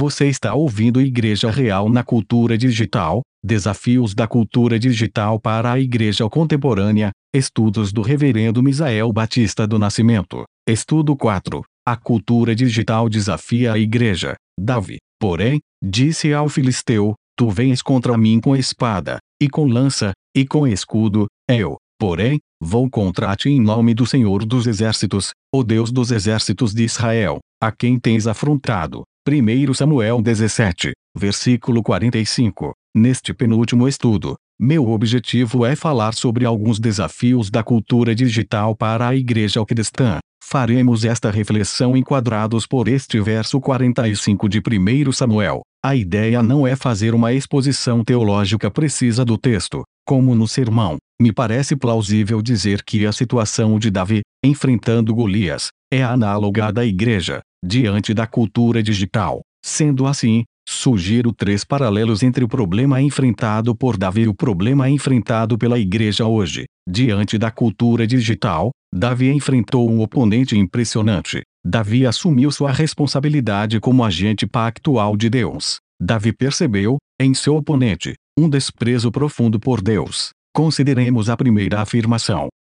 [0.00, 6.26] Você está ouvindo Igreja Real na Cultura Digital: Desafios da Cultura Digital para a Igreja
[6.26, 7.10] Contemporânea.
[7.34, 10.44] Estudos do Reverendo Misael Batista do Nascimento.
[10.66, 11.62] Estudo 4.
[11.86, 14.36] A cultura digital desafia a Igreja.
[14.58, 20.46] Davi, porém, disse ao filisteu: Tu vens contra mim com espada, e com lança, e
[20.46, 21.26] com escudo.
[21.46, 26.72] Eu, porém, vou contra ti em nome do Senhor dos Exércitos, o Deus dos Exércitos
[26.72, 29.02] de Israel, a quem tens afrontado.
[29.28, 32.72] 1 Samuel 17, versículo 45.
[32.96, 39.14] Neste penúltimo estudo, meu objetivo é falar sobre alguns desafios da cultura digital para a
[39.14, 40.18] igreja cristã.
[40.42, 45.60] Faremos esta reflexão enquadrados por este verso 45 de 1 Samuel.
[45.84, 50.96] A ideia não é fazer uma exposição teológica precisa do texto, como no sermão.
[51.20, 56.84] Me parece plausível dizer que a situação de Davi, enfrentando Golias, é análoga à da
[56.84, 59.40] igreja, diante da cultura digital.
[59.64, 65.58] Sendo assim, sugiro três paralelos entre o problema enfrentado por Davi e o problema enfrentado
[65.58, 66.64] pela igreja hoje.
[66.88, 71.42] Diante da cultura digital, Davi enfrentou um oponente impressionante.
[71.64, 75.78] Davi assumiu sua responsabilidade como agente pactual de Deus.
[76.00, 80.30] Davi percebeu, em seu oponente, um desprezo profundo por Deus.
[80.54, 82.48] Consideremos a primeira afirmação.